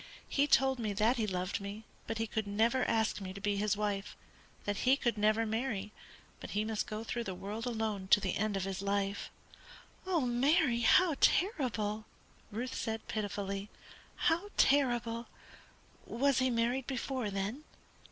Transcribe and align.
He 0.27 0.47
told 0.47 0.79
me 0.79 0.93
that 0.93 1.17
he 1.17 1.27
loved 1.27 1.61
me, 1.61 1.83
but 2.07 2.17
could 2.31 2.47
never 2.47 2.83
ask 2.85 3.21
me 3.21 3.33
to 3.33 3.39
be 3.39 3.57
his 3.57 3.77
wife; 3.77 4.17
that 4.65 4.77
he 4.77 4.97
could 4.97 5.15
never 5.15 5.45
marry, 5.45 5.91
but 6.39 6.49
he 6.57 6.65
must 6.65 6.87
go 6.87 7.03
through 7.03 7.25
the 7.25 7.35
world 7.35 7.67
alone 7.67 8.07
to 8.07 8.19
the 8.19 8.35
end 8.35 8.57
of 8.57 8.63
his 8.63 8.81
life." 8.81 9.29
"Oh, 10.07 10.21
Mary, 10.21 10.79
how 10.79 11.17
terrible!" 11.19 12.05
Ruth 12.49 12.73
said, 12.73 13.07
pitifully, 13.07 13.69
"how 14.15 14.49
terrible! 14.57 15.27
Was 16.07 16.39
he 16.39 16.49
married 16.49 16.87
before, 16.87 17.29
then?" 17.29 17.63